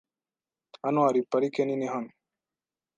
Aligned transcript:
Hano 0.83 0.99
hari 1.07 1.19
parike 1.31 1.61
nini 1.65 1.87
hano. 1.93 2.11